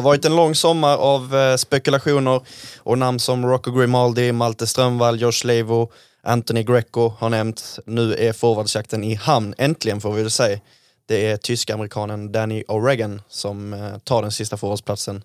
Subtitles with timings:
[0.00, 2.40] har varit en lång sommar av eh, spekulationer
[2.78, 7.80] och namn som Rocco Grimaldi, Malte Strömvall, Josh Levo, Anthony Greco har nämnts.
[7.86, 10.60] Nu är forwardsjakten i hamn, äntligen får vi väl säga.
[11.06, 15.22] Det är tysk-amerikanen Danny O'Regan som eh, tar den sista forwardsplatsen.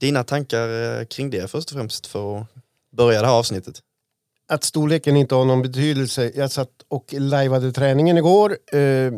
[0.00, 2.46] Dina tankar eh, kring det först och främst för att
[2.96, 3.74] börja det här avsnittet?
[4.48, 6.32] Att storleken inte har någon betydelse.
[6.34, 8.56] Jag satt och lajvade träningen igår.
[8.72, 9.12] Eh,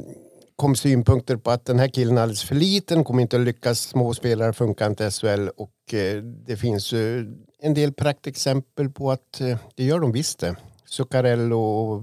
[0.61, 3.81] Kom synpunkter på att den här killen är alldeles för liten, kommer inte att lyckas,
[3.81, 7.23] småspelare funkar inte SHL och eh, det finns eh,
[7.63, 10.57] en del praktexempel på att eh, det gör de visst det.
[10.85, 12.03] Zuccarello,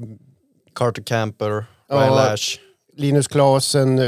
[0.75, 1.95] Carter Camper, Ja.
[1.95, 2.59] Ryan Lash.
[2.95, 3.99] Linus Klasen,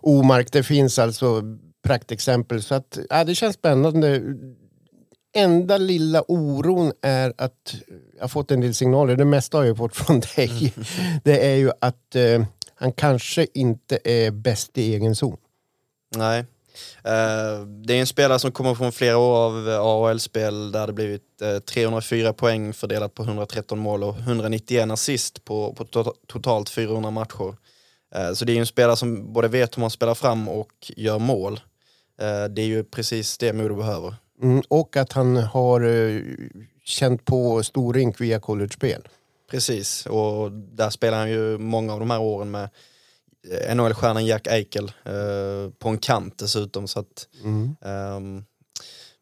[0.00, 1.42] Omark, det finns alltså
[1.82, 4.22] praktexempel så att ja, det känns spännande.
[5.34, 7.74] Enda lilla oron är att
[8.14, 10.74] jag har fått en del signaler, det mesta har jag fått från dig.
[11.24, 12.16] Det är ju att
[12.78, 15.36] han kanske inte är bäst i egen zon.
[16.16, 16.38] Nej.
[17.04, 20.92] Eh, det är en spelare som kommer från flera år av eh, AHL-spel där det
[20.92, 26.70] blivit eh, 304 poäng fördelat på 113 mål och 191 assist på, på to- totalt
[26.70, 27.56] 400 matcher.
[28.14, 31.18] Eh, så det är en spelare som både vet hur man spelar fram och gör
[31.18, 31.60] mål.
[32.20, 34.14] Eh, det är ju precis det Modo behöver.
[34.42, 36.20] Mm, och att han har eh,
[36.84, 39.08] känt på storrink via college-spel.
[39.50, 42.68] Precis, och där spelar han ju många av de här åren med
[43.50, 46.88] eh, NHL-stjärnan Jack Eichel eh, på en kant dessutom.
[46.88, 47.76] Så att, Mm.
[47.84, 48.44] ehm,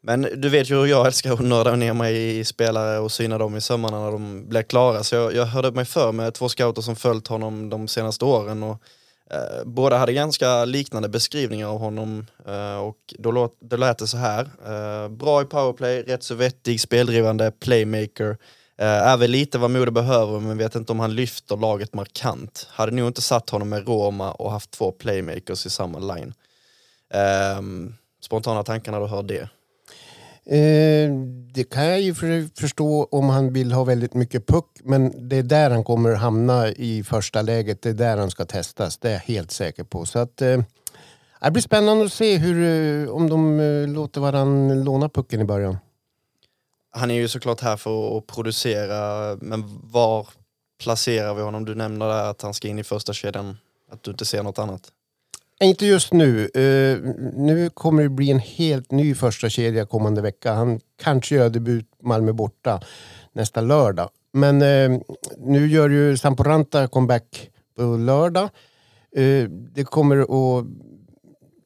[0.02, 3.38] men du vet ju hur jag älskar att nörda ner mig i spelare och syna
[3.38, 5.02] dem i sömmarna när de blir klara.
[5.04, 8.62] Så jag, jag hörde mig för med två scouter som följt honom de senaste åren.
[8.62, 8.82] Och,
[9.30, 14.06] eh, båda hade ganska liknande beskrivningar av honom eh, och då, låt, då lät det
[14.06, 14.50] så här.
[14.66, 18.36] Eh, bra i powerplay, rätt så vettig, speldrivande, playmaker.
[18.78, 22.68] Eh, är väl lite vad Modo behöver men vet inte om han lyfter laget markant.
[22.70, 26.34] Hade nog inte satt honom med Roma och haft två playmakers i samma line.
[27.14, 29.48] Ehm, spontana tankar när du hör det.
[30.48, 31.10] Eh,
[31.52, 35.36] det kan jag ju för, förstå om han vill ha väldigt mycket puck men det
[35.36, 37.82] är där han kommer hamna i första läget.
[37.82, 38.98] Det är där han ska testas.
[38.98, 40.04] Det är jag helt säker på.
[40.06, 40.60] Så att, eh,
[41.40, 42.56] det blir spännande att se hur,
[43.04, 45.76] eh, om de eh, låter varann låna pucken i början.
[46.96, 50.28] Han är ju såklart här för att producera, men var
[50.82, 51.64] placerar vi honom?
[51.64, 53.56] Du nämner där att han ska in i första kedjan,
[53.92, 54.82] att du inte ser något annat.
[55.60, 56.50] Inte just nu.
[56.56, 60.52] Uh, nu kommer det bli en helt ny första kedja kommande vecka.
[60.52, 62.80] Han kanske gör debut Malmö borta
[63.32, 64.10] nästa lördag.
[64.32, 65.00] Men uh,
[65.38, 68.48] nu gör ju Samporanta comeback på lördag.
[69.18, 70.66] Uh, det kommer att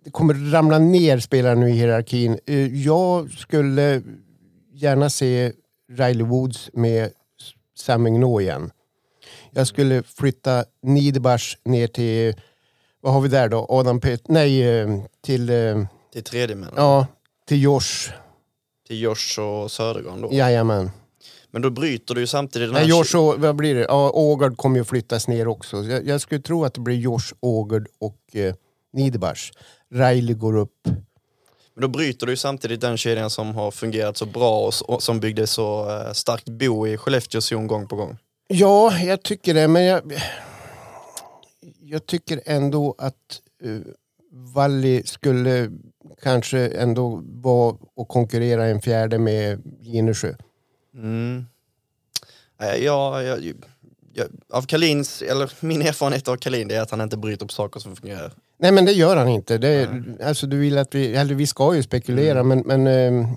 [0.04, 2.38] det kommer ramla ner spelare nu i hierarkin.
[2.84, 4.02] Jag skulle
[4.82, 5.52] gärna se
[5.92, 7.10] Riley Woods med
[7.78, 8.70] Sam Mignaud igen.
[9.50, 12.34] Jag skulle flytta Niederbach ner till
[13.00, 13.66] vad har vi där då?
[13.68, 14.28] Adam Pet...
[14.28, 14.88] Nej, eh,
[15.24, 15.50] till...
[15.50, 17.06] eh, Till tredje men Ja,
[17.46, 18.10] till Josh.
[18.86, 20.28] till Josh och Södergran då.
[20.32, 20.90] Jajamän.
[21.50, 22.88] Men då bryter du ju samtidigt den Nej, här...
[22.90, 23.80] Josh och, vad blir det?
[23.88, 25.76] Ja, Ågard kommer ju flyttas ner också.
[25.84, 28.54] Jag, jag skulle tro att det blir Josh, Ågard och eh,
[28.92, 29.50] Niederbach.
[29.94, 30.88] Riley går upp.
[31.80, 35.46] Men då bryter du samtidigt den kedjan som har fungerat så bra och, som byggde
[35.46, 38.18] så eh, starkt bo i Skellefteås zon gång på gång.
[38.48, 40.22] Ja, jag tycker det, men jag...
[41.80, 43.80] Jag tycker ändå att uh,
[44.30, 45.70] Valli skulle
[46.22, 50.34] kanske ändå vara och konkurrera en fjärde med Ginesjö.
[50.94, 51.46] Mm.
[52.60, 53.54] Nej, Ja, jag,
[54.12, 57.80] jag, av Kalins, eller min erfarenhet av Kalin är att han inte bryter på saker
[57.80, 58.32] som fungerar.
[58.62, 59.58] Nej men det gör han inte.
[59.58, 59.88] Det,
[60.22, 63.28] alltså, du vill att vi, eller vi ska ju spekulera men, men eh,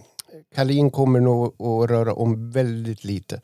[0.56, 3.42] Kalin kommer nog att röra om väldigt lite.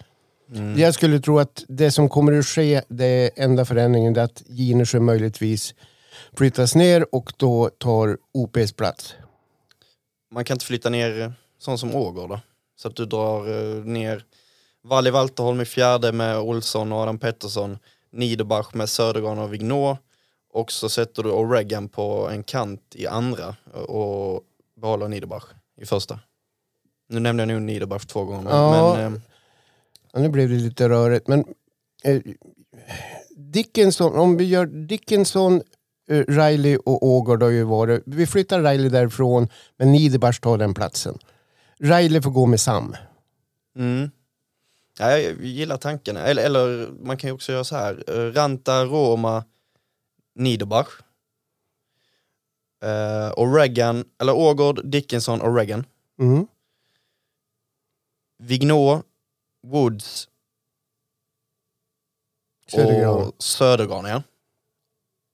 [0.78, 5.00] Jag skulle tro att det som kommer att ske, det enda förändringen, är att Ginesjö
[5.00, 5.76] möjligtvis
[6.38, 9.14] flyttas ner och då tar OPs plats.
[10.32, 12.40] Man kan inte flytta ner eh, sån som Ågård då?
[12.76, 14.24] Så att du drar eh, ner
[14.84, 17.78] Valli Walterholm i fjärde med Olsson och Adam Pettersson,
[18.12, 19.98] Niederbach med Södergran och Vignå
[20.52, 23.56] och så sätter du O'Regan på en kant i andra
[23.88, 24.42] och
[24.76, 25.46] behåller Niederbach
[25.82, 26.20] i första.
[27.10, 28.96] Nu nämnde jag nog Niederbach två gånger Ja.
[28.98, 29.20] men eh,
[30.14, 31.46] Ja, nu blev det lite rörigt men
[32.04, 32.22] eh,
[33.36, 35.62] Dickinson, om vi gör Dickinson,
[36.10, 38.04] Eh, Riley och Ågård har ju varit...
[38.06, 39.48] Vi flyttar Riley därifrån,
[39.78, 41.18] men Niederbach tar den platsen.
[41.80, 42.96] Riley får gå med Sam.
[43.76, 44.12] Mm.
[45.00, 46.18] Ja, jag gillar tanken.
[46.18, 48.04] Eller, eller man kan ju också göra så här.
[48.08, 49.44] Eh, Ranta, Roma,
[50.40, 50.90] Niederbach.
[52.86, 55.86] Uh, och Reagan, eller Ågård, Dickinson och Reagan.
[56.20, 56.48] Mm.
[58.38, 59.04] Vignå,
[59.68, 60.28] Woods
[62.68, 63.16] Södergran.
[63.16, 64.24] och Södergran, ja.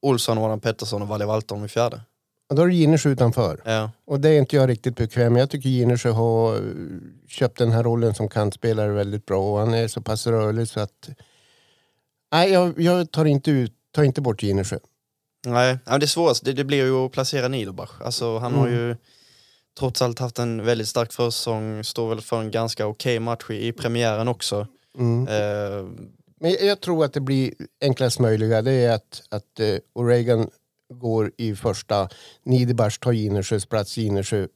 [0.02, 2.02] Olsson, Adam Pettersson och Valle Walton i fjärde.
[2.50, 3.62] Och då är det Ginesjö utanför.
[3.66, 3.92] Ja.
[4.06, 5.42] Och det är inte jag riktigt bekväm med.
[5.42, 6.62] Jag tycker Ginesjö har eh,
[7.28, 10.80] köpt den här rollen som kantspelare väldigt bra och han är så pass rörlig så
[10.80, 11.10] att...
[12.32, 14.80] Nej, jag, jag tar, inte ut, tar inte bort Ginesjö.
[15.46, 18.02] Nej, det svåraste det, det blir ju att placera Niederbach.
[18.02, 18.80] Alltså, han har Mm.
[18.80, 18.96] ju
[19.80, 23.68] trots allt haft en väldigt stark försäsong, står väl för en ganska okej match i,
[23.68, 24.68] i premiären också.
[24.98, 25.28] Mm.
[25.28, 25.86] Eh,
[26.40, 28.62] Men jag- tror att det blir enklast möjliga.
[28.62, 30.50] Det är att, att uh, O'Regan
[30.94, 32.10] går i första.
[32.44, 33.98] Niederbach tar Ginesjös plats.
[33.98, 34.48] Ginesjö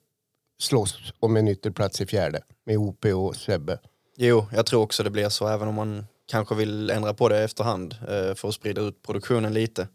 [0.62, 2.42] slåss om en ytterplats i fjärde.
[2.66, 3.80] Med OP och Sebbe.
[4.18, 7.44] jo, jag tror också det blir så, även om man kanske vill ändra på det
[7.44, 9.88] efterhand eh, för att sprida ut produktionen lite.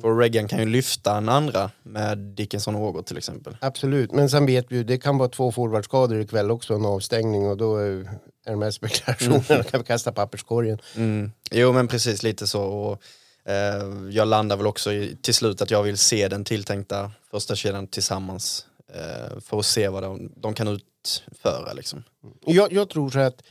[0.00, 3.56] För Reagan kan ju lyfta en andra med Dickinson och Ågård till exempel.
[3.60, 7.46] Absolut, men sen vet vi ju det kan vara två forwardskador ikväll också, en avstängning
[7.46, 8.08] och då är
[8.44, 10.78] är de här spekulationerna kan vi kasta papperskorgen.
[10.96, 11.32] Mm.
[11.50, 12.62] Jo men precis lite så.
[12.62, 13.02] Och,
[13.50, 17.56] eh, jag landar väl också i, till slut att jag vill se den tilltänkta första
[17.56, 18.66] kedjan tillsammans.
[18.94, 22.04] Eh, för att se vad de, de kan utföra liksom.
[22.46, 23.42] Jag, jag tror så att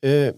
[0.00, 0.34] eh,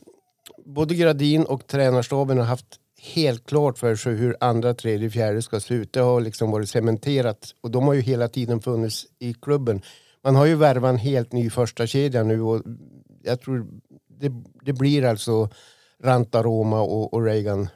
[0.64, 2.66] både Gradin och tränarstaben har haft
[3.14, 5.92] helt klart för sig hur andra, tredje, fjärde ska se ut.
[5.92, 9.82] Det har liksom varit cementerat och de har ju hela tiden funnits i klubben.
[10.24, 12.62] Man har ju värvat en helt ny första kedja nu och
[13.22, 13.66] jag tror
[14.20, 14.32] det,
[14.62, 15.48] det blir alltså
[16.02, 17.68] Ranta, Roma och, och Reagan.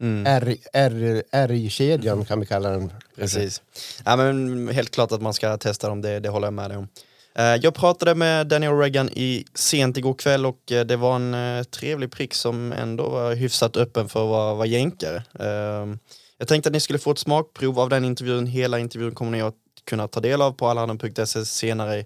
[0.00, 0.26] Mm.
[0.26, 2.92] R- R- R-kedjan kan vi kalla den.
[3.16, 3.62] Precis.
[4.04, 6.78] Ja, men helt klart att man ska testa dem, det, det håller jag med dig
[6.78, 6.88] om.
[7.34, 11.34] Eh, jag pratade med Daniel Reagan i sent igår kväll och eh, det var en
[11.34, 15.22] eh, trevlig prick som ändå var hyfsat öppen för att vara, vara jänkare.
[15.38, 15.98] Ehm,
[16.38, 18.46] jag tänkte att ni skulle få ett smakprov av den intervjun.
[18.46, 22.04] Hela intervjun kommer ni att kunna ta del av på allahandeln.se senare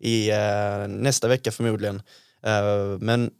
[0.00, 0.30] i,
[0.88, 2.02] nästa vecka förmodligen.
[2.42, 3.30] Ehm, men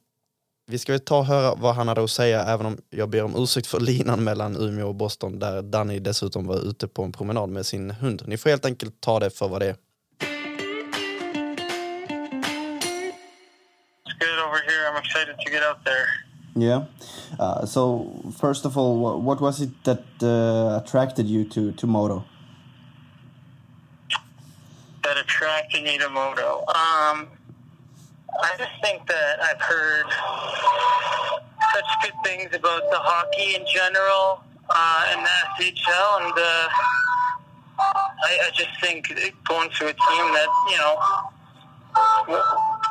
[0.67, 3.23] vi ska väl ta och höra vad han hade att säga även om jag ber
[3.23, 7.13] om ursäkt för linan mellan Umeå och Boston där Danny dessutom var ute på en
[7.13, 8.23] promenad med sin hund.
[8.27, 9.77] Ni får helt enkelt ta det för vad det är.
[14.49, 14.87] Over here.
[14.89, 16.07] I'm excited to get out there.
[16.57, 16.87] Yeah.
[17.39, 21.87] Uh, so first of all, what, what was it that uh, attracted you to to
[21.87, 22.25] moto?
[25.05, 26.65] That attracted me to moto.
[26.69, 27.29] Um,
[28.43, 30.07] I just think that I've heard
[31.75, 36.69] such good things about the hockey in general uh, and the SHL, and uh,
[37.79, 39.09] I, I just think
[39.49, 40.95] going to a team that you know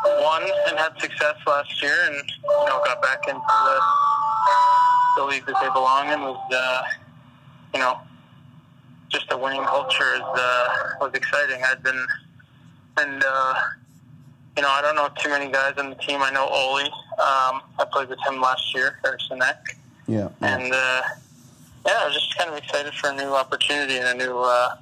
[0.06, 3.80] won and had success last year, and you know got back into the,
[5.18, 6.82] the league that they belong in was, uh,
[7.74, 8.00] you know,
[9.10, 10.68] just a winning culture is uh,
[11.02, 11.62] was exciting.
[11.64, 12.06] I've been,
[12.98, 13.54] and uh,
[14.56, 16.22] you know, I don't know too many guys on the team.
[16.22, 16.84] I know Oli.
[16.84, 19.78] Um, I played with him last year, Harrison Eck,
[20.08, 20.30] Yeah.
[20.42, 21.02] and uh,
[21.86, 24.76] yeah, I was just kind of excited for a new opportunity and a new, uh,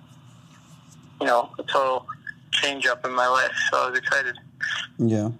[1.22, 2.06] you know, a total
[2.52, 3.52] change up in my life.
[3.72, 4.36] So I was excited.
[4.98, 5.32] Yeah.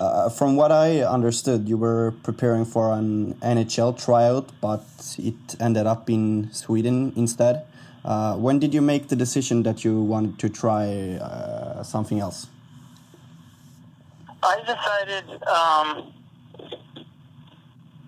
[0.00, 4.84] Uh, from what I understood, you were preparing for an NHL tryout, but
[5.18, 7.64] it ended up in Sweden instead.
[8.04, 12.46] Uh, when did you make the decision that you wanted to try uh, something else?
[14.42, 16.12] I decided um,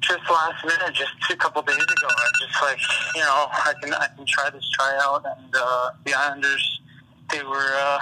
[0.00, 2.08] just last minute, just a couple days ago.
[2.08, 2.78] I was just like,
[3.14, 6.80] you know, I can I can try this tryout, and uh, the Islanders,
[7.30, 7.98] they were, uh,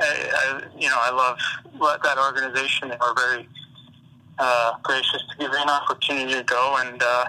[0.00, 1.38] I, you know, I love
[2.02, 2.88] that organization.
[2.88, 3.48] They were very
[4.38, 7.26] uh, gracious to give me an opportunity to go, and uh,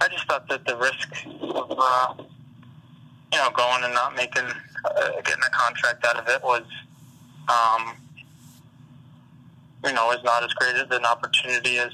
[0.00, 1.08] I just thought that the risk
[1.42, 6.42] of, uh, you know, going and not making uh, getting a contract out of it
[6.42, 6.62] was.
[7.48, 7.94] Um,
[9.84, 11.92] you know, is not as great as an opportunity as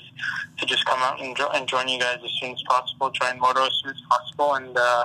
[0.59, 3.39] to just come out and, jo- and join you guys as soon as possible, join
[3.39, 5.05] Moto as soon as possible, and uh,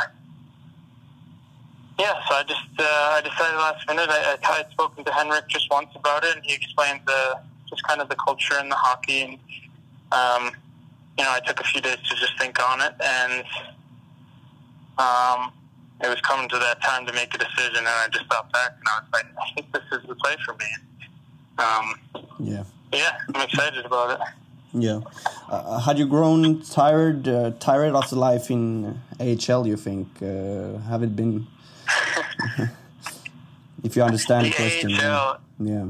[2.00, 2.14] yeah.
[2.28, 4.10] So I just uh, I decided last minute.
[4.10, 7.40] I, I had spoken to Henrik just once about it, and he explained the
[7.70, 9.34] just kind of the culture and the hockey, and
[10.12, 10.52] um,
[11.18, 13.44] you know, I took a few days to just think on it, and
[14.98, 15.52] um,
[16.02, 18.72] it was coming to that time to make a decision, and I just thought back,
[18.80, 20.66] and I was like, I think this is the play for me.
[21.58, 22.64] Um, Yeah.
[22.94, 24.28] yeah, I'm excited about it.
[24.74, 25.02] Yeah.
[25.50, 29.66] Uh, had you grown tired uh, tired of the life in AHL?
[29.68, 30.08] You think?
[30.22, 31.48] Uh, have it been?
[33.84, 34.94] if you understand the, The question.
[34.94, 35.86] AHL Yeah.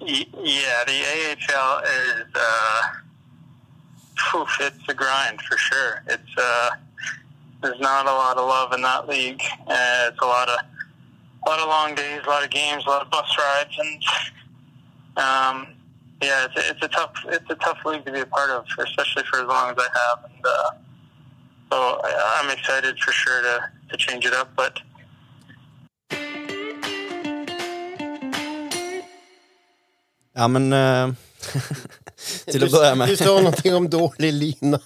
[0.00, 2.82] Yeah, the AHL is uh,
[4.30, 6.02] poof, it's a grind for sure.
[6.06, 6.70] It's uh,
[7.62, 9.42] there's not a lot of love in that league.
[9.66, 10.60] Uh, it's a lot of
[11.46, 14.02] a lot of long days, a lot of games, a lot of bus rides, and
[15.16, 15.66] um,
[16.22, 18.64] yeah, it's a, it's a tough it's a tough league to be a part of,
[18.78, 20.30] especially for as long as I have.
[20.30, 20.70] And uh,
[21.70, 24.80] so I, I'm excited for sure to to change it up, but.
[30.38, 31.14] Ja men, eh,
[32.46, 33.18] till att börja Du med.
[33.18, 34.80] sa någonting om dålig lina.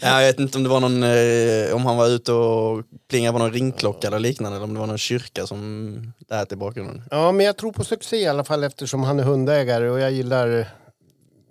[0.00, 3.32] Ja, jag vet inte om det var någon, eh, om han var ute och plingade
[3.32, 7.02] på någon ringklocka eller liknande, eller om det var någon kyrka som lät i bakgrunden.
[7.10, 10.12] Ja, men jag tror på succé i alla fall eftersom han är hundägare och jag
[10.12, 10.68] gillar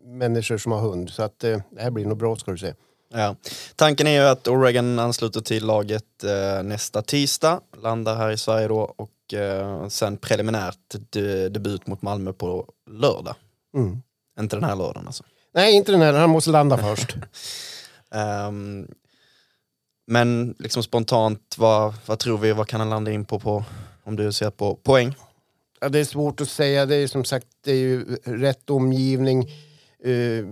[0.05, 1.09] människor som har hund.
[1.09, 2.73] Så att eh, det här blir nog bra ska du se.
[3.13, 3.35] Ja.
[3.75, 8.67] Tanken är ju att Oregon ansluter till laget eh, nästa tisdag, landar här i Sverige
[8.67, 13.35] då och eh, sen preliminärt de, debut mot Malmö på lördag.
[13.75, 14.01] Mm.
[14.39, 15.23] Inte den här lördagen alltså.
[15.53, 16.13] Nej, inte den här.
[16.13, 17.15] Han måste landa först.
[18.13, 18.87] Ehm,
[20.07, 23.63] men liksom spontant, vad, vad tror vi, vad kan han landa in på, på
[24.03, 25.15] om du ser på poäng?
[25.79, 26.85] Ja, det är svårt att säga.
[26.85, 29.49] Det är som sagt det är ju rätt omgivning.
[30.03, 30.45] Eh,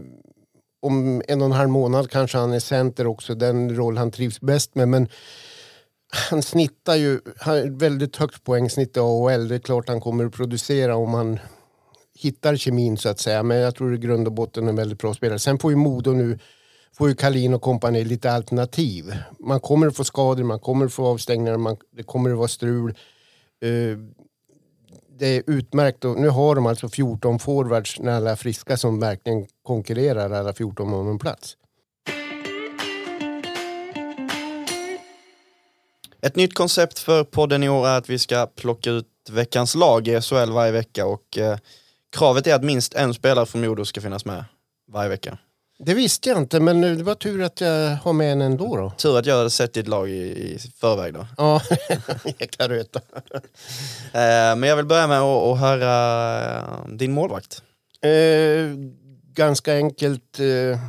[0.82, 4.42] om en och en halv månad kanske han är center också, den roll han trivs
[4.42, 4.88] bäst med.
[4.88, 5.08] Men
[6.12, 9.48] han snittar ju, han väldigt högt poängsnitt i AHL.
[9.48, 11.40] Det är klart han kommer att producera om han
[12.16, 13.44] hittar kemin så att säga.
[13.44, 15.40] Men jag tror i grund och botten är en väldigt bra spelare.
[15.40, 16.40] Sen får ju Modo nu,
[16.98, 19.14] får ju Kalin och kompani lite alternativ.
[19.40, 22.48] Man kommer att få skador, man kommer att få avstängningar, man, det kommer att vara
[22.48, 22.98] strul.
[23.66, 23.98] Uh,
[25.20, 26.06] det är utmärkt.
[26.06, 30.54] Och nu har de alltså 14 forwards när alla är friska som verkligen konkurrerar alla
[30.54, 31.56] 14 om en plats.
[36.22, 40.08] Ett nytt koncept för podden i år är att vi ska plocka ut veckans lag
[40.08, 41.58] i SHL varje vecka och eh,
[42.16, 44.46] kravet är att minst en spelare från Modo ska finnas med
[44.92, 45.38] varje vecka.
[45.80, 48.76] Det visste jag inte, men det var tur att jag har med en ändå.
[48.76, 48.92] Då.
[48.98, 51.28] Tur att jag hade sett ditt lag i, i förväg då.
[51.38, 51.62] Ja,
[52.40, 53.02] jäkla röta.
[54.14, 57.62] Eh, men jag vill börja med att, att höra eh, din målvakt.
[58.02, 58.76] Eh,
[59.34, 60.40] ganska enkelt.
[60.40, 60.80] Eh,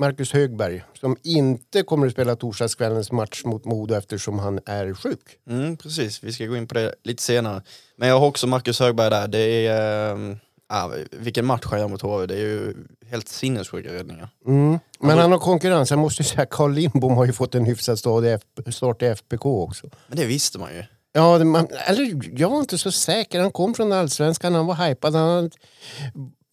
[0.00, 5.20] Marcus Högberg, som inte kommer att spela torsdagskvällens match mot Modo eftersom han är sjuk.
[5.48, 7.62] Mm, precis, vi ska gå in på det lite senare.
[7.96, 9.28] Men jag har också Marcus Högberg där.
[9.28, 10.38] Det är,
[10.68, 12.26] ah, vilken match han gör mot HV.
[12.26, 12.74] Det är ju
[13.10, 14.28] helt sinnessjuka räddningar.
[14.46, 14.78] Mm.
[15.00, 15.90] Men han har konkurrens.
[15.90, 19.06] Jag måste säga Carl Lindbom har ju fått en hyfsad start i, F- start i
[19.06, 19.90] FBK också.
[20.06, 20.84] Men det visste man ju.
[21.12, 23.40] Ja, man, eller jag är inte så säker.
[23.40, 25.14] Han kom från allsvenskan, han var hypad.
[25.14, 25.50] Han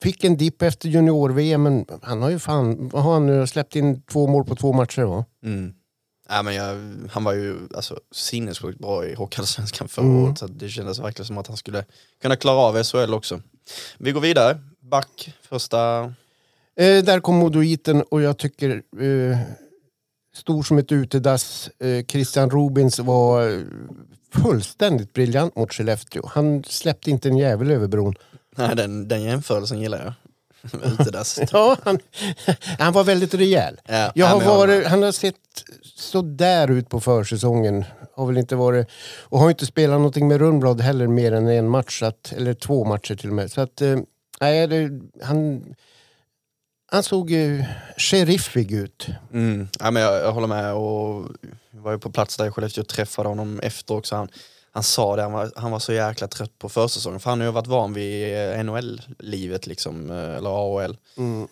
[0.04, 3.76] fick en dipp efter junior-VM, men han har ju fan, vad har han nu, släppt
[3.76, 5.26] in två mål på två matcher va?
[5.44, 5.74] Mm.
[6.30, 6.76] Ja, men jag,
[7.12, 10.24] han var ju alltså, sinnessjukt bra i Hockeyallsvenskan förra Mm.
[10.24, 11.86] året så det kändes verkligen som att han skulle
[12.22, 13.42] kunna klara av SHL också.
[13.98, 14.60] Vi går vidare.
[14.82, 16.00] Back, första...
[16.80, 19.38] Eh, där kom Modoiten och jag tycker eh,
[20.36, 21.70] stor som ett utedass.
[21.80, 23.64] Eh, Christian Rubins var
[24.34, 26.28] fullständigt briljant mot Skellefteå.
[26.28, 28.16] Han släppte inte en jävel över bron.
[28.58, 30.14] Nej, den, den jämförelsen gillar jag.
[30.94, 31.40] Utedass.
[31.52, 32.00] Ja, han,
[32.80, 33.80] han var väldigt rejäl.
[33.86, 35.36] Ja, Jag ja, har varit, han har sett
[35.96, 37.86] så där ut på försäsongen.
[38.16, 38.88] Har väl inte varit,
[39.24, 42.86] och har inte spelat någonting med Rundblad heller mer än en match, att, eller två
[42.86, 43.52] matcher till och med.
[43.52, 44.00] Så att, eh,
[44.42, 45.64] nej, det, han,
[46.92, 47.66] han såg eh,
[47.98, 49.08] sheriffig ut.
[49.34, 49.68] Mm.
[49.80, 51.26] Ja, men jag, jag håller med och
[51.72, 54.16] var ju på plats där i Skellefteå och träffade honom efter också.
[54.16, 54.30] Han,
[54.78, 57.48] han sa det, han var, han var så jäkla trött på försäsongen för han har
[57.48, 60.98] ju varit van vid eh, NHL-livet liksom, eh, eller AHL.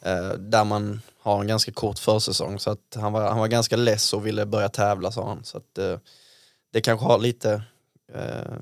[0.01, 3.75] Eh, där man har en ganska kort försäsong så att han var, han var ganska
[3.75, 5.43] less och ville börja tävla sa han.
[5.43, 5.99] Så att,
[6.73, 7.61] det kanske har lite,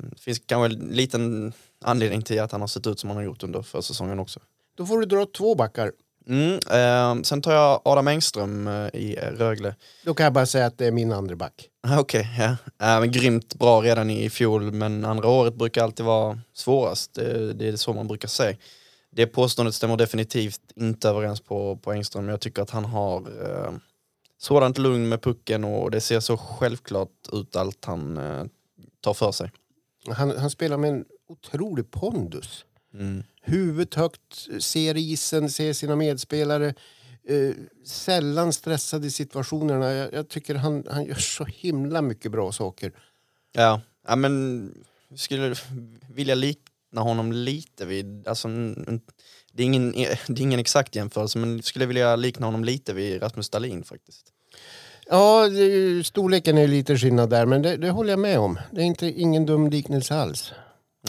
[0.10, 3.24] det finns kanske en liten anledning till att han har sett ut som han har
[3.24, 4.40] gjort under försäsongen också.
[4.76, 5.92] Då får du dra två backar.
[6.28, 9.76] Mm, eh, sen tar jag Adam Engström eh, i Rögle.
[10.06, 11.70] Då kan jag bara säga att det är min andra back.
[11.88, 12.46] Ah, Okej, ja.
[12.88, 17.14] Äh, men grymt bra redan i fjol men andra året brukar alltid vara svårast.
[17.14, 18.58] Det, det är så man brukar säga.
[19.16, 22.30] Det påståendet stämmer definitivt inte överens på, på Engström.
[22.30, 23.74] Jag tycker att han har eh,
[24.38, 28.44] sådant lugn med pucken och det ser så självklart ut allt han eh,
[29.02, 29.52] tar för sig.
[30.08, 32.66] Han, han spelar med en otrolig pondus.
[32.94, 33.24] Mm.
[33.46, 36.74] Huvudet högt, ser isen, ser sina medspelare.
[37.28, 39.92] Eh, sällan stressad i situationerna.
[39.92, 42.92] Jag, jag tycker han, han gör så himla mycket bra saker.
[43.52, 44.74] Ja, ja men
[45.16, 45.56] skulle
[46.10, 48.48] vilja likna honom lite vid, alltså
[49.52, 49.92] det, är ingen,
[50.28, 54.26] det är ingen exakt jämförelse men skulle vilja likna honom lite vid Rasmus Dahlin faktiskt.
[55.06, 58.60] Ja, det, storleken är lite skillnad där, men det, det håller jag med om.
[58.72, 60.52] Det är inte, ingen dum liknelse alls.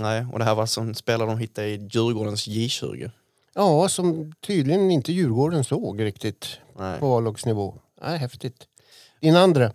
[0.00, 3.10] Nej, och det här var alltså en spelare de hittade i Djurgårdens J20.
[3.54, 7.00] Ja, som tydligen inte Djurgården såg riktigt Nej.
[7.00, 7.74] på A-lagsnivå.
[8.00, 8.66] Ja, häftigt.
[9.20, 9.72] Din andra?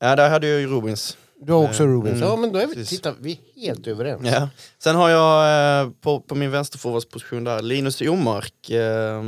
[0.00, 1.16] Ja, där hade jag ju Rubins.
[1.40, 2.16] Du har också Eh, Rubens.
[2.16, 2.88] mm, ja, men då är vi, precis.
[2.98, 4.22] titta, vi är helt överens.
[4.24, 4.48] Ja.
[4.78, 8.70] Sen har jag eh, på, på min vänsterforwardsposition där Linus Omark.
[8.70, 9.22] Eh,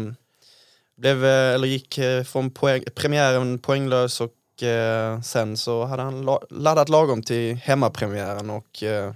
[0.96, 6.40] blev, eller gick eh, från poäng, premiären poänglös och eh, sen så hade han la,
[6.50, 9.12] laddat lagom till hemmapremiären och eh,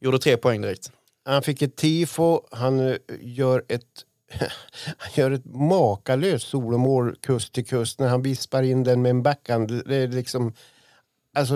[0.00, 0.92] gjorde tre poäng direkt.
[1.24, 4.04] Han fick ett tifo, han eh, gör ett,
[4.98, 9.22] han gör ett makalöst solomål kust till kust när han vispar in den med en
[9.22, 9.82] backhand.
[9.86, 10.54] Det är liksom,
[11.34, 11.54] alltså,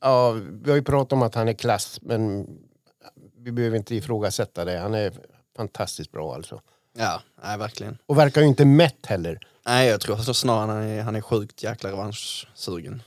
[0.00, 0.30] ja,
[0.62, 2.46] vi har ju pratat om att han är klass, men
[3.38, 4.78] vi behöver inte ifrågasätta det.
[4.78, 5.12] Han är
[5.56, 6.60] fantastiskt bra alltså.
[6.98, 7.98] Ja, nej verkligen.
[8.06, 9.38] Och verkar ju inte mätt heller.
[9.66, 13.02] Nej, jag tror så snarare han är, han är sjukt jäkla revanschsugen.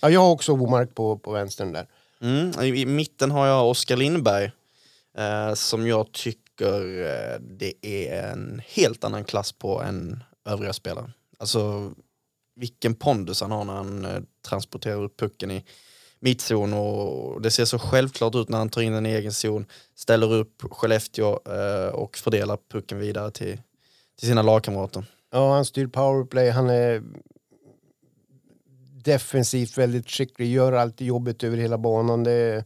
[0.00, 1.86] Ja, jag har också Bomark på, på vänstern där.
[2.22, 2.60] Mm.
[2.62, 4.50] I, I mitten har jag Oskar Lindberg
[5.18, 11.12] eh, som jag tycker eh, det är en helt annan klass på än övriga spelare.
[11.38, 11.92] Alltså
[12.56, 15.64] vilken pondus han har när han eh, transporterar upp pucken i
[16.20, 19.66] mittzon och det ser så självklart ut när han tar in den i egen zon,
[19.94, 23.60] ställer upp Skellefteå eh, och fördelar pucken vidare till,
[24.18, 25.04] till sina lagkamrater.
[25.30, 27.02] Ja, han styr powerplay, han är
[29.04, 32.24] defensivt väldigt skicklig, gör alltid jobbet över hela banan.
[32.24, 32.64] Det är,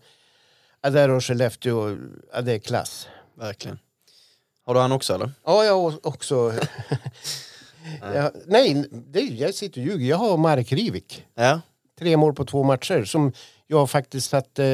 [0.83, 1.97] ja, där har Skellefteå,
[2.33, 3.09] ja, det är klass.
[3.39, 3.79] Verkligen.
[4.67, 5.31] Har du han också eller?
[5.45, 6.53] Ja, jag har också...
[8.15, 10.07] ja, nej, det, jag sitter och ljuger.
[10.07, 11.25] Jag har Mark Rivik.
[11.35, 11.61] Ja,
[11.99, 13.33] Tre mål på två matcher som
[13.67, 14.67] jag faktiskt satt eh,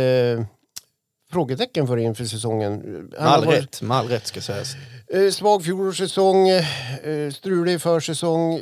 [1.31, 2.83] frågetecken för inför säsongen.
[3.19, 4.75] Han har all varit- rätt, med all rätt ska sägas.
[5.15, 8.61] Eh, svag fjolårssäsong, eh, strulig försäsong.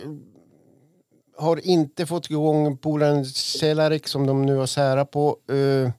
[1.38, 5.37] Har inte fått igång polaren Cehlarik som de nu har sära på.
[5.49, 5.90] Eh,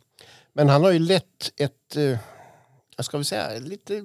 [0.53, 2.17] men han har ju lett ett, eh,
[2.97, 4.01] vad ska vi säga, lite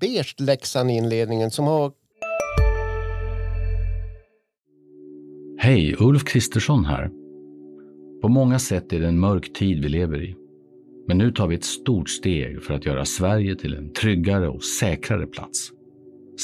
[0.00, 1.92] beige Leksand i inledningen som har
[5.58, 7.10] Hej, Ulf Kristersson här.
[8.22, 10.36] På många sätt är det en mörk tid vi lever i.
[11.08, 14.64] Men nu tar vi ett stort steg för att göra Sverige till en tryggare och
[14.64, 15.70] säkrare plats.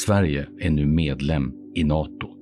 [0.06, 2.41] Sverige är nu medlem i Nato.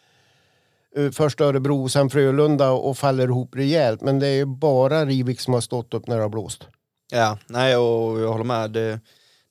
[1.11, 4.01] först Örebro, sen Frölunda och faller ihop rejält.
[4.01, 6.67] Men det är ju bara Rivik som har stått upp när det har blåst.
[7.11, 8.71] Ja, nej och jag håller med.
[8.71, 8.99] Det,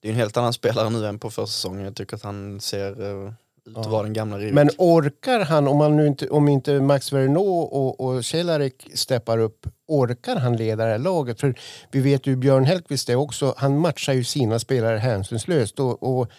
[0.02, 1.84] det är en helt annan spelare nu än på försäsongen.
[1.84, 3.32] Jag tycker att han ser uh,
[3.66, 4.54] ut att vara den gamla Rivik.
[4.54, 9.38] Men orkar han, om, han nu inte, om inte Max Verneau och, och Cehlarik steppar
[9.38, 11.40] upp, orkar han leda det här laget?
[11.40, 11.54] För
[11.90, 15.80] vi vet ju Björn Hellkvist är också, han matchar ju sina spelare hänsynslöst.
[15.80, 16.30] Och, och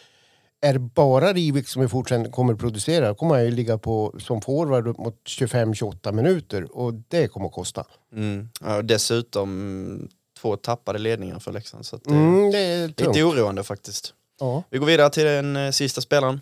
[0.62, 4.42] är bara Rivik som i fortsättningen kommer att producera, kommer han ju ligga på som
[4.42, 6.78] forward upp mot 25-28 minuter.
[6.78, 7.86] Och det kommer att kosta.
[8.14, 8.50] Mm.
[8.62, 10.10] Ja, och dessutom
[10.42, 11.86] två tappade ledningar för Leksand.
[11.86, 13.00] Så det Mm, det är tungt.
[13.16, 14.14] lite oroande faktiskt.
[14.40, 14.64] Ja.
[14.70, 16.42] Vi går vidare till den eh, sista spelaren.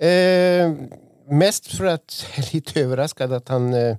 [0.00, 0.72] Eh,
[1.30, 3.96] mest för att jag är lite överraskad att han eh,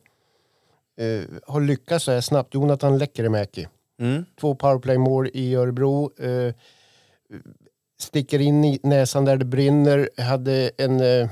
[0.98, 2.54] eh, har lyckats så här snabbt.
[2.54, 3.68] Jonathan Lekkerimäki.
[4.02, 4.26] Mm.
[4.42, 6.12] Två powerplay-mål i Örebro.
[8.00, 10.10] Eh, sticker in i näsan där det brinner.
[10.18, 11.00] Hade en...
[11.00, 11.30] Eh,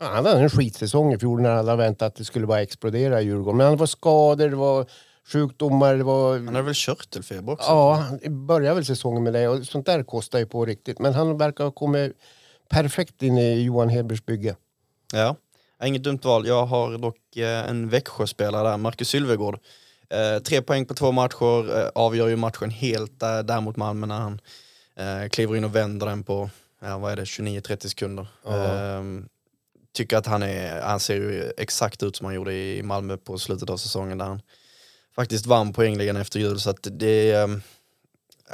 [0.00, 3.24] han hade en skitsäsong i fjol när alla väntade att det skulle bara explodera i
[3.24, 3.56] Djurgården.
[3.56, 4.86] Men det var skador, det var
[5.32, 6.38] sjukdomar, det var...
[6.38, 7.70] Han har väl körtelfeber också?
[7.70, 10.98] Ja, han började väl säsongen med det och sånt där kostar ju på riktigt.
[10.98, 12.12] Men han verkar ha kommit
[12.68, 14.56] perfekt in i Johan Hedbergs bygge.
[15.12, 15.36] Ja,
[15.84, 16.46] inget dumt val.
[16.46, 19.58] Jag har dock eh, en Växjöspelare där, Marcus Sylvegård.
[20.10, 24.06] Eh, tre poäng på två matcher, eh, avgör ju matchen helt där, där mot Malmö
[24.06, 24.40] när han
[24.96, 26.50] eh, kliver in och vänder den på,
[26.82, 28.26] ja, vad är det, 29-30 sekunder.
[28.46, 29.02] Eh,
[29.92, 33.38] tycker att han, är, han ser ju exakt ut som han gjorde i Malmö på
[33.38, 34.42] slutet av säsongen där han
[35.16, 37.56] faktiskt vann poängligan efter jul så att det är eh,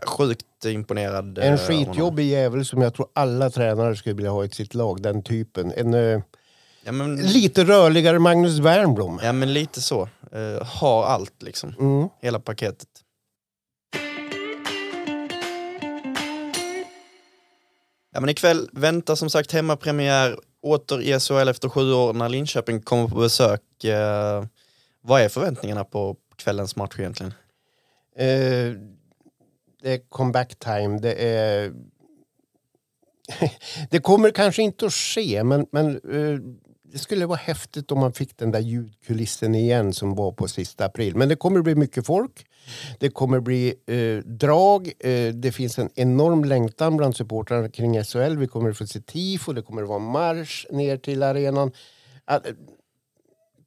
[0.07, 1.39] sjukt imponerad.
[1.39, 5.03] eh, En skitjobbig jävel som jag tror alla tränare skulle vilja ha i sitt lag,
[5.03, 5.73] den typen.
[5.77, 6.21] En eh,
[6.85, 9.21] Ja men, lite rörligare Magnus Wernbloom.
[9.23, 10.09] ja men lite så.
[10.33, 11.75] Eh, har allt liksom.
[11.79, 12.09] Mm.
[12.21, 13.00] Hela paketet.「
[18.13, 23.09] Ja, men ikväll väntar som sagt hemmapremiär åter i SHL efter sju år när Linköping kommer
[23.09, 23.85] på besök.
[23.85, 24.45] Eh,
[25.01, 27.35] vad är förväntningarna på kvällens match egentligen?
[28.17, 28.75] Eh,
[29.83, 30.99] det är comeback time.
[30.99, 31.73] Det är...
[33.91, 36.41] det kommer kanske inte att ske, men, men eh,
[36.93, 40.85] det skulle vara häftigt om man fick den där ljudkulissen igen som var på sista
[40.85, 41.17] april.
[41.17, 42.47] Men det kommer bli mycket folk.
[42.99, 44.93] Det kommer bli eh, drag.
[44.99, 48.37] Eh, det finns en enorm längtan bland supportrarna kring SHL.
[48.37, 49.53] Vi kommer få se tifo.
[49.53, 51.73] Det kommer vara marsch ner till arenan.
[52.25, 52.53] Att, eh,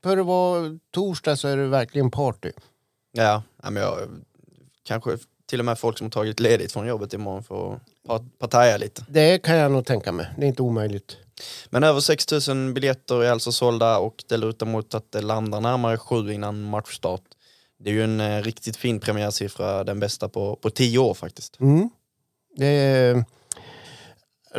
[0.04, 2.52] för att vara torsdag så är det verkligen party.
[3.12, 3.98] Ja, men jag,
[4.84, 5.18] kanske
[5.54, 9.06] till och med folk som har tagit ledigt från jobbet imorgon för att partaja lite.
[9.10, 10.28] Det kan jag nog tänka mig.
[10.38, 11.18] Det är inte omöjligt.
[11.70, 15.98] Men över 6000 biljetter är alltså sålda och det lutar mot att det landar närmare
[15.98, 17.22] sju innan matchstart.
[17.80, 21.60] Det är ju en eh, riktigt fin premiärsiffra, den bästa på, på tio år faktiskt.
[21.60, 21.89] Mm.
[22.60, 23.26] Är,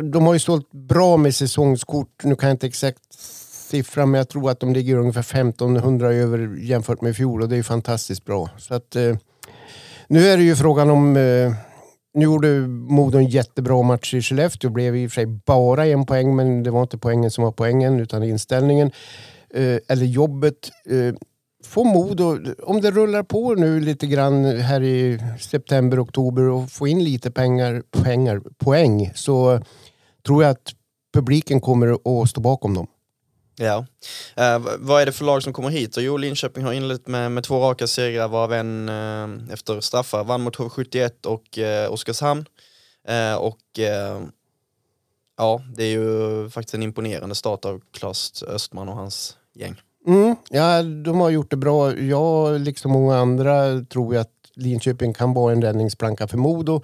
[0.01, 2.23] de har ju sålt bra med säsongskort.
[2.23, 3.13] Nu kan jag inte exakt
[3.69, 7.49] siffra men jag tror att de ligger ungefär 1500 över jämfört med i fjol och
[7.49, 8.49] det är fantastiskt bra.
[8.57, 9.15] Så att, eh,
[10.07, 11.53] nu är det ju frågan om eh,
[12.13, 14.69] nu gjorde Modo en jättebra match i Skellefteå.
[14.69, 17.51] blev i och för sig bara en poäng, men det var inte poängen som var
[17.51, 18.91] poängen utan inställningen.
[19.53, 20.71] Eh, eller jobbet.
[20.89, 21.15] Eh,
[21.65, 26.87] få Modo, om det rullar på nu lite grann här i september, oktober och få
[26.87, 29.59] in lite pengar, pengar, poäng så
[30.25, 30.73] tror jag att
[31.13, 32.87] publiken kommer att stå bakom dem.
[33.55, 33.85] Ja.
[34.39, 35.97] Uh, vad är det för lag som kommer hit?
[35.99, 40.23] jo, Linköping har inlett med, med två raka segrar varav en uh, efter straffar.
[40.23, 42.45] Vann mot HV71 och uh, Oskarshamn.
[43.09, 43.59] Uh, och
[45.37, 49.81] ja, det är ju faktiskt en imponerande start av Klas Östman och hans gäng.
[50.07, 51.97] Mm, ja, de har gjort det bra.
[51.97, 56.81] Jag, liksom många andra, tror att Linköping kan vara en räddningsplanka för Modo.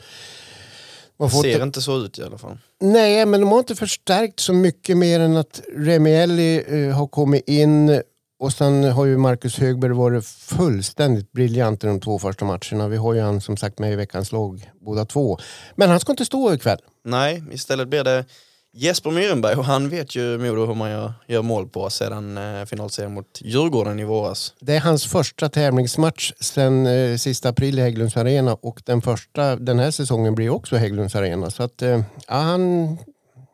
[1.22, 2.58] Det ser inte så ut i alla fall.
[2.82, 7.50] Nej, men de har inte förstärkt så mycket mer än att Remielli eh, har kommit
[7.50, 8.02] in
[8.40, 12.88] och sen har ju Marcus Högberg varit fullständigt briljant i de två första matcherna.
[12.88, 15.38] Vi har ju han som sagt med i veckans lag båda två.
[15.76, 16.80] Men han ska inte stå ikväll.
[17.06, 18.26] Nej, istället blir det
[18.74, 22.66] Jesper Myrenberg och han vet ju Modo hur man gör, gör mål på sedan eh,
[22.66, 24.54] finalserien mot Djurgården i våras.
[24.60, 29.56] Det är hans första tävlingsmatch sedan eh, sista april i Hägglunds Arena och den första
[29.56, 31.50] den här säsongen blir också Hägglunds Arena.
[31.50, 32.86] Så att, eh, ja, han...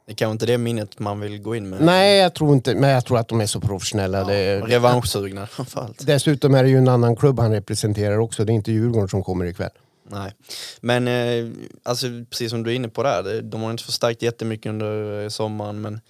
[0.05, 1.81] Det är kanske inte det minnet man vill gå in med.
[1.81, 4.17] Nej, jag tror inte, men jag tror att de är så professionella.
[4.17, 6.05] Ja, det, revanschsugna framförallt.
[6.05, 8.45] Dessutom är det ju en annan klubb han representerar också.
[8.45, 9.69] Det är inte Djurgården som kommer ikväll.
[10.09, 10.33] Nej,
[10.81, 11.47] men eh,
[11.83, 15.81] alltså, precis som du är inne på där, de har inte förstärkt jättemycket under sommaren
[15.81, 16.01] men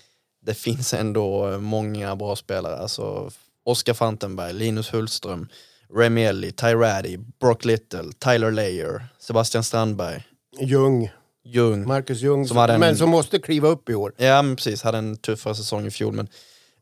[0.46, 2.78] det finns ändå många bra spelare.
[2.78, 3.32] Alltså,
[3.64, 5.48] Oskar Fantenberg, Linus Hultström,
[5.94, 10.24] Remielli, Tyradi, Brock Little, Tyler Layer, Sebastian Strandberg.
[10.60, 11.12] Ljung.
[11.44, 11.88] Ljung.
[11.88, 14.14] Marcus Ljung, som en, men som måste kliva upp i år.
[14.18, 14.84] Ja, men precis.
[14.84, 16.14] Hade en tuffare säsong i fjol.
[16.14, 16.28] Men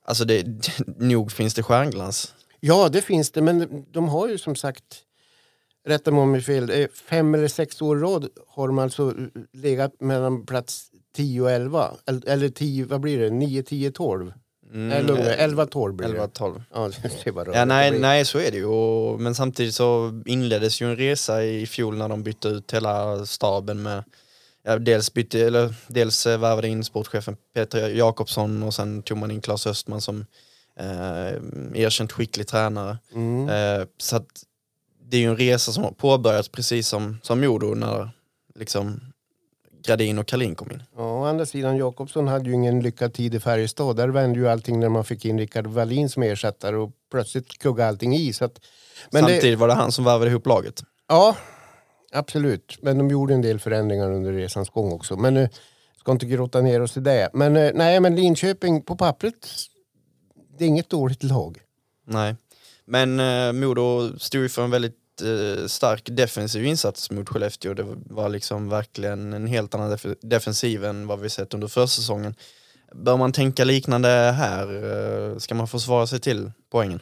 [0.05, 0.45] alltså det,
[0.97, 2.33] nog finns det stjärnglans.
[2.59, 3.41] Ja, det finns det.
[3.41, 4.83] Men de har ju som sagt
[5.85, 9.13] rätta mig om jag fel, fem eller sex år i rad har de alltså
[9.53, 11.91] legat mellan plats 10 och 11.
[12.27, 13.29] Eller 10, vad blir det?
[13.29, 14.33] 9, 10, 12?
[14.73, 16.13] Mm, eller 11, 12 blir det.
[16.13, 16.63] 11, 12.
[16.73, 16.89] Ja,
[17.23, 19.17] det ja, nej, nej, så är det ju.
[19.17, 23.83] Men samtidigt så inleddes ju en resa i fjol när de bytte ut hela staben
[23.83, 24.03] med
[24.63, 29.31] ja, dels, bytte, eller, dels eh, värvade in sportchefen Peter Jakobsson och sen tog man
[29.31, 30.25] in Claes Östman som
[30.79, 31.29] eh,
[31.73, 32.97] erkänt skicklig tränare.
[33.13, 33.49] Mm.
[33.49, 34.43] Eh, så att
[35.09, 38.09] det är ju en resa som har påbörjats precis som, som Modo när
[38.55, 39.01] liksom
[39.85, 40.83] Gradin och Kalin kom in.
[40.95, 43.95] Ja, å andra sidan, Jakobsson hade ju ingen lyckad tid i Färjestad.
[43.95, 47.89] Där vände ju allting när man fick in Rickard Wallin som ersättare och plötsligt kuggade
[47.89, 48.33] allting i.
[48.33, 48.59] Så att,
[49.11, 50.83] men Samtidigt det, var det han som värvade ihop laget.
[51.07, 51.35] Ja,
[52.11, 52.77] absolut.
[52.81, 55.15] Men de gjorde en del förändringar under resans gång också.
[55.15, 55.49] Men nu
[55.99, 57.29] ska inte grotta ner oss i det.
[57.33, 59.49] Men eh, nej, men Linköping på pappret,
[60.57, 61.57] det är inget dåligt lag.
[62.07, 62.35] Nej.
[62.85, 67.73] Men eh, Modo stod ju för en väldigt eh, stark defensiv insats mot Skellefteå.
[67.73, 72.35] Det var liksom verkligen en helt annan def defensiv än vad vi sett under försäsongen.
[72.93, 74.67] Bör man tänka liknande här?
[75.31, 77.01] Eh, ska man försvara sig till poängen?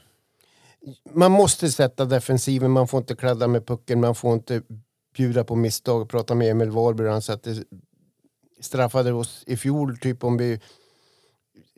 [1.14, 4.62] Man måste sätta defensiven, man får inte kladda med pucken, man får inte
[5.16, 6.10] bjuda på misstag.
[6.10, 7.10] Prata med Emil Wahlberg.
[7.10, 7.64] han satte,
[8.62, 10.60] straffade oss i fjol, typ om vi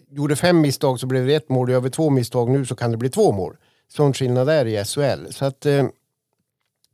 [0.09, 1.69] gjorde fem misstag så blev det ett mål.
[1.69, 4.85] Gör vi två misstag nu så kan det bli två mål sån skillnad är i
[4.85, 5.31] SHL.
[5.31, 5.85] Så att, eh,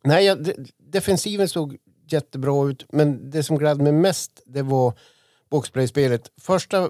[0.04, 0.38] nej, ja,
[0.78, 1.78] defensiven såg
[2.10, 4.94] jättebra ut, men det som gladde mig mest det var
[5.50, 6.32] boxplayspelet.
[6.42, 6.90] Första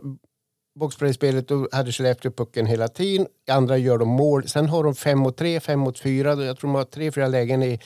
[0.76, 4.48] boxplayspelet då hade Skellefteå pucken hela tiden, andra gör de mål.
[4.48, 6.44] Sen har de fem mot tre, fem mot fyra.
[6.44, 7.80] Jag tror de har tre, fyra lägen i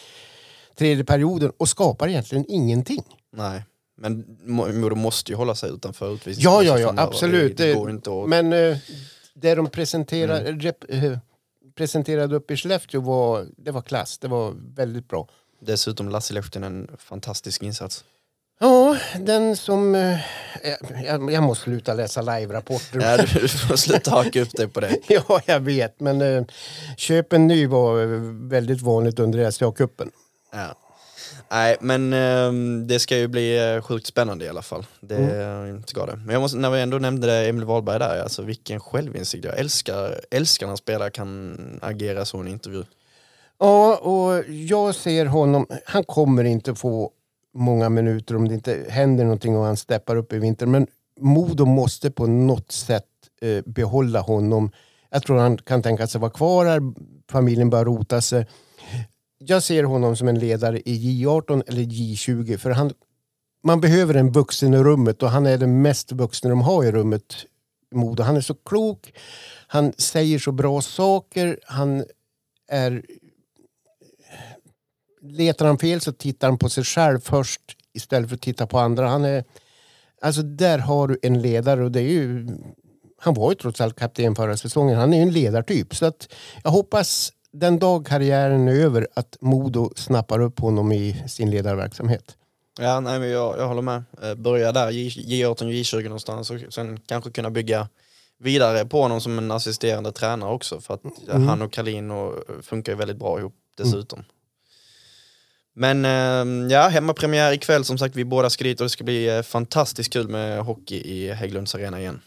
[0.75, 3.03] tredje perioden och skapar egentligen ingenting.
[3.31, 3.63] Nej,
[3.97, 7.07] Men Modo måste ju hålla sig utanför Ja, utvisningsbåset ja, ja, framöver.
[7.07, 7.57] absolut.
[7.57, 7.73] Det,
[8.05, 8.27] det.
[8.27, 8.77] Men eh,
[9.33, 11.17] det de presenterar, rep, eh,
[11.75, 14.17] presenterade upp i Skellefteå var, det var klass.
[14.17, 15.27] Det var väldigt bra.
[15.59, 18.03] Dessutom Lasse Lehtinen, en fantastisk insats.
[18.59, 19.95] Ja, den som...
[19.95, 20.19] Eh,
[21.05, 22.99] jag, jag måste sluta läsa live-rapporter.
[23.01, 24.97] Ja, du, får sluta haka upp dig på det.
[25.07, 25.99] ja, jag vet.
[25.99, 26.43] Men eh,
[26.97, 28.05] köp en ny var
[28.49, 30.11] väldigt vanligt under SCA-cupen.
[30.51, 30.75] Ja.
[31.51, 34.85] Nej, men ehm, det ska ju bli eh, sjukt spännande i alla fall.
[35.01, 35.83] Det Mm.
[35.87, 36.15] ska det.
[36.25, 39.45] Men jag måste, när vi ändå nämnde det, Emil Wahlberg där, alltså vilken självinsikt.
[39.45, 42.83] Jag älskar, älskar när spelare kan agera så i en intervju.
[43.59, 45.67] Ja, och jag ser honom...
[45.85, 47.11] Han kommer inte få
[47.53, 50.65] många minuter om det inte händer någonting och han steppar upp i vinter.
[50.65, 50.87] Men
[51.19, 53.05] Modo måste på något sätt
[53.41, 54.71] eh, behålla honom.
[55.09, 56.81] Jag tror han kan tänka sig vara kvar här.
[57.31, 58.45] Familjen bör rota sig.
[59.47, 62.57] Jag ser honom som en ledare i J18 eller J20.
[62.57, 62.91] För han,
[63.63, 66.91] man behöver en vuxen i rummet och han är den mest vuxna de har i
[66.91, 67.35] rummet.
[67.95, 68.23] Modo.
[68.23, 69.13] Han är så klok.
[69.67, 71.59] Han säger så bra saker.
[71.63, 72.03] Han
[72.69, 73.03] är
[75.21, 77.61] letar han fel så tittar han på sig själv först
[77.93, 79.07] istället för att titta på andra.
[79.07, 79.43] Han är,
[80.21, 82.47] alltså där har du en ledare och det är ju,
[83.17, 84.97] han var ju trots allt kapten förra säsongen.
[84.97, 85.95] Han är ju en ledartyp.
[85.95, 91.23] Så att jag hoppas den dag karriären är över att Modo snappar upp honom i
[91.27, 92.37] sin ledarverksamhet.
[92.79, 94.03] Ja, nej, men jag, jag håller med.
[94.23, 95.09] Eh, börja där, J-
[95.45, 97.87] J18, J20 någonstans och sen kanske kunna bygga
[98.39, 100.81] vidare på honom som en assisterande tränare också.
[100.81, 101.47] För att eh, Mm.
[101.47, 102.11] han och Kalin
[102.61, 104.23] funkar ju väldigt bra ihop dessutom.
[105.73, 109.37] Men eh, ja, hemmapremiär ikväll som sagt, vi båda ska dit och det ska bli
[109.37, 112.21] eh, fantastiskt kul med hockey i Hägglunds arena igen.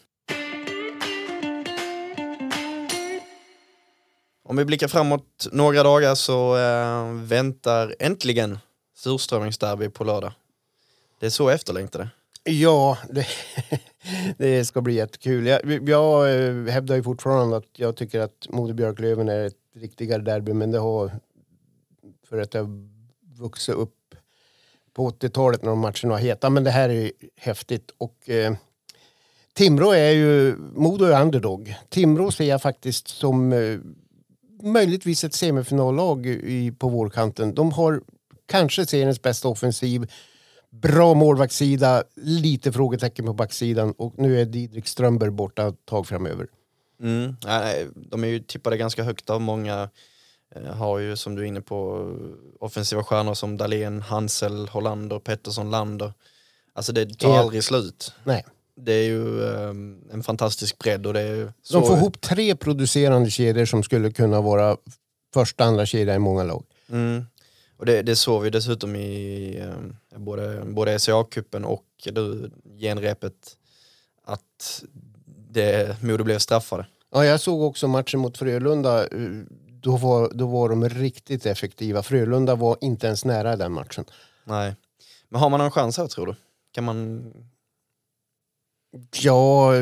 [4.48, 8.58] Om vi blickar framåt några dagar så eh, väntar äntligen
[8.96, 10.32] surströmmingsderby på lördag.
[11.20, 12.08] Det är så efterlängtade.
[12.44, 13.26] Ja, det,
[14.38, 15.46] det ska bli jättekul.
[15.46, 16.26] Jag, jag
[16.70, 20.78] hävdar ju fortfarande att jag tycker att Modo Björklöven är ett riktigare derby men det
[20.78, 21.10] har
[22.28, 22.88] för att jag
[23.38, 24.14] vuxit upp
[24.94, 26.50] på 80-talet när de matcherna var heta.
[26.50, 28.54] Men det här är häftigt och eh,
[29.52, 31.74] Timrå är ju, Modo är underdog.
[31.88, 33.78] Timrå ser jag faktiskt som eh,
[34.62, 37.54] möjligtvis ett semifinallag i, på vårkanten.
[37.54, 38.00] De har
[38.46, 40.10] kanske seriens bästa offensiv.
[40.70, 46.46] Bra målvaktssida, lite frågetecken på backsidan och nu är Didrik Strömberg borta ett tag framöver.
[47.02, 47.36] Mm.
[47.94, 49.90] De är ju tippade ganska högt av många.
[50.54, 52.10] eh, Har ju som du är inne på
[52.60, 56.12] offensiva stjärnor som Dahlén, Hansel, Hollander, Pettersson, Lander.
[56.72, 58.12] Alltså det tar aldrig slut.
[58.24, 58.44] Nej.
[58.80, 59.68] Det är ju eh,
[60.12, 61.80] en fantastisk bredd och det är så...
[61.80, 64.76] De får ihop tre producerande kedjor som skulle kunna vara
[65.34, 66.64] första andra kedja i många lag.
[66.90, 67.24] Mm.
[67.76, 73.56] Och det, det såg vi dessutom i eh, både, både SCA-cupen och du, genrepet
[74.24, 74.84] att
[75.50, 76.86] det, Modo blev straffade.
[77.12, 79.02] Ja, jag såg också matchen mot Frölunda.
[79.06, 79.08] eh,
[79.80, 82.02] Då var, då var de riktigt effektiva.
[82.02, 84.04] Frölunda var inte ens nära den matchen.
[84.44, 84.74] Nej.
[85.28, 86.34] Men har man någon chans här tror du?
[86.72, 87.32] Kan man...
[89.22, 89.72] Ja...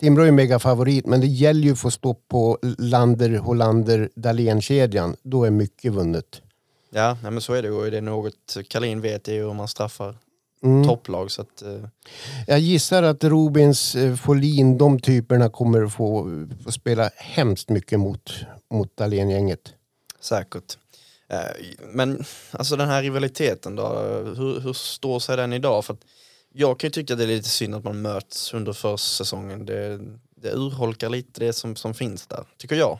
[0.00, 5.16] Timrå är megafavorit, men det gäller ju att få stå på Lander, Hollander, Dahlén-kedjan.
[5.22, 6.42] Då är mycket vunnet.
[6.90, 7.70] Ja, nej, men så är det.
[7.70, 10.14] Och Det är något Kalin vet är ju hur man straffar
[10.62, 10.84] Mm.
[10.84, 11.30] topplag.
[11.30, 11.84] Så att, eh,
[12.46, 16.26] Jag gissar att Robins, eh, Folin, de typerna kommer att få,
[16.64, 18.32] få spela hemskt mycket mot,
[18.70, 19.60] mot Dahlén-gänget.
[20.20, 20.78] säkert.
[21.28, 23.88] Eh, men alltså den här rivaliteten då,
[24.36, 25.84] hur, hur står sig den idag?
[25.84, 26.04] För att
[26.52, 29.66] jag kan ju tycka att det är lite synd att man möts under försäsongen.
[29.66, 30.00] Det,
[30.36, 32.98] det urholkar lite det som, som finns där, tycker jag.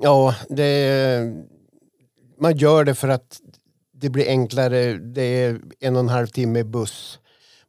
[0.00, 1.34] Ja, det,
[2.38, 3.40] man gör det för att
[3.92, 4.94] det blir enklare.
[4.94, 7.18] Det är en och en halv timme buss.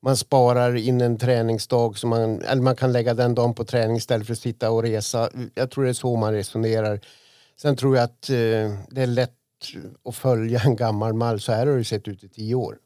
[0.01, 3.97] Man sparar in en träningsdag, så man, eller man kan lägga den dagen på träning
[3.97, 5.29] istället för att sitta och resa.
[5.53, 6.99] Jag tror det är så man resonerar.
[7.61, 8.35] Sen tror jag att eh,
[8.89, 9.33] det är lätt
[10.05, 11.39] att följa en gammal mall.
[11.39, 12.77] Så här har det sett ut i tio år.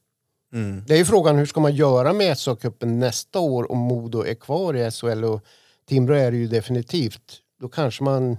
[0.53, 0.83] Mm.
[0.87, 4.35] Det är ju frågan hur ska man göra med SHL-cupen nästa år om Modo är
[4.35, 5.45] kvar i SHL och
[5.87, 7.41] Timrå är det ju definitivt.
[7.61, 8.37] Då kanske man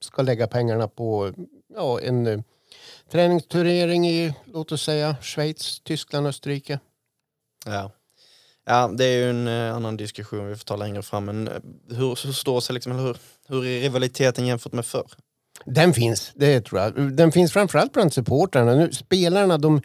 [0.00, 1.32] ska lägga pengarna på
[1.74, 2.40] ja, en eh,
[3.10, 6.80] träningsturnering i, låt oss säga, Schweiz, Tyskland, Österrike.
[7.66, 7.90] Ja.
[8.66, 11.24] ja, det är ju en eh, annan diskussion vi får ta längre fram.
[11.24, 11.54] Men eh,
[11.88, 13.16] hur, hur står sig liksom, hur,
[13.48, 15.10] hur är rivaliteten jämfört med förr?
[15.64, 17.12] Den finns, det tror jag.
[17.12, 18.74] Den finns framförallt bland supportrarna.
[18.74, 19.82] Nu, spelarna, de,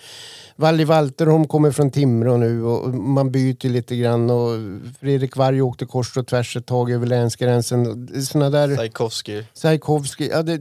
[0.55, 4.29] Valli Walterholm kommer från Timrå nu och man byter lite grann.
[4.29, 4.59] Och
[4.99, 8.07] Fredrik Varg åkte kors och tvärs ett tag över länsgränsen.
[8.25, 8.75] Såna där...
[8.75, 10.59] Sajkovskij, Sajkovskij, ja det,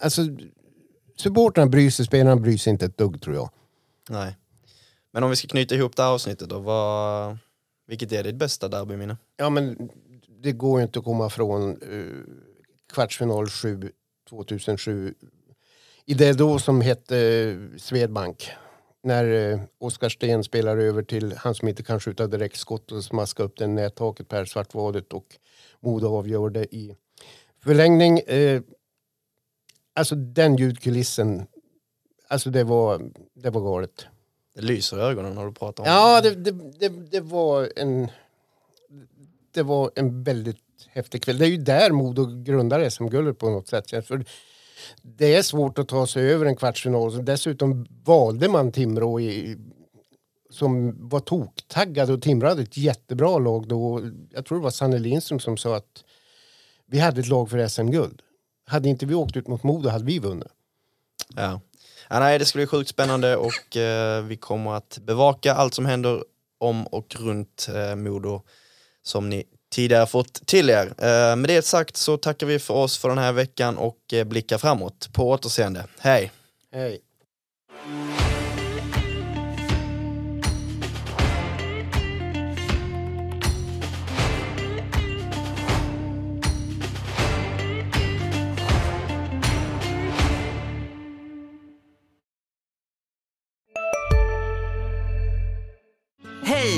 [0.00, 0.22] alltså
[1.16, 3.50] supportrarna bryr sig, spelarna bryr sig inte ett dugg tror jag.
[4.10, 4.36] Nej.
[5.12, 7.38] Men om vi ska knyta ihop det här avsnittet då, vad,
[7.86, 9.16] vilket är ditt bästa derbyminne?
[9.36, 9.88] Ja, men
[10.42, 12.24] det går ju inte att komma från uh,
[12.92, 13.90] kvartsfinal 7
[14.32, 15.14] 2007.
[16.06, 18.50] I det då som hette uh, Swedbank.
[19.02, 23.42] När uh, Oskar Sten spelar över till han som inte kan skjuta direktskott och smaska
[23.42, 25.26] upp den nättaket Per Svartvadet och
[25.80, 26.96] Modo avgör det i
[27.64, 28.20] förlängning.
[28.20, 28.62] Uh,
[29.94, 31.46] alltså den ljudkulissen,
[32.28, 34.06] alltså det var, det var galet.
[34.54, 38.08] Det lyser i ögonen när du pratar om Ja, det, det, det, det var en...
[39.54, 41.38] Det var en väldigt häftig kväll.
[41.38, 44.06] Det är ju där Modo grundar SM-guldet på något sätt.
[44.06, 44.24] För
[45.02, 47.24] det är svårt att ta sig över en kvartsfinal.
[47.24, 49.56] Dessutom valde man Timrå i,
[50.50, 54.00] som var toktaggade och Timrå hade ett jättebra lag då.
[54.30, 56.04] Jag tror det var Sanne Lindström som sa att
[56.86, 58.22] vi hade ett lag för SM-guld.
[58.66, 60.48] Hade inte vi åkt ut mot Modo hade vi vunnit.
[61.36, 61.60] Ja.
[62.08, 65.86] Ja, nej, det ska bli sjukt spännande och eh, vi kommer att bevaka allt som
[65.86, 66.24] händer
[66.58, 68.42] om och runt eh, Modo
[69.02, 70.86] som ni tidigare fått till er.
[70.98, 74.24] Eh, med det sagt så tackar vi för oss för den här veckan och eh,
[74.24, 75.08] blickar framåt.
[75.12, 75.84] På återseende.
[75.98, 76.32] Hej!
[76.72, 77.00] Hej.